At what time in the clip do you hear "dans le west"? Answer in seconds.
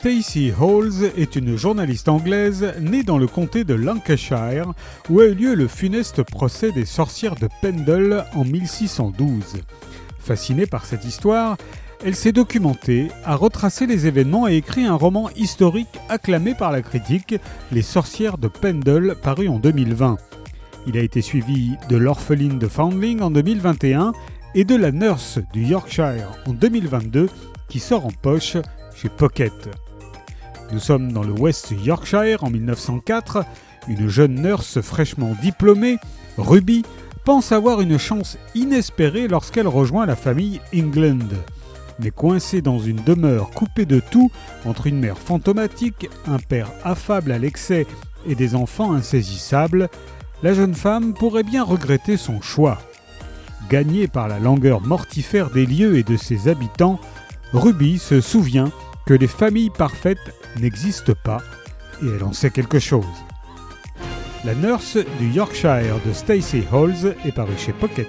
31.12-31.72